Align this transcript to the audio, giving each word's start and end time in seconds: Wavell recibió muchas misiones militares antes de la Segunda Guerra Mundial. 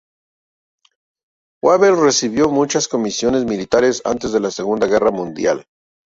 Wavell 1.63 1.95
recibió 2.01 2.49
muchas 2.49 2.91
misiones 2.95 3.45
militares 3.45 4.01
antes 4.03 4.31
de 4.31 4.39
la 4.39 4.49
Segunda 4.49 4.87
Guerra 4.87 5.11
Mundial. 5.11 5.67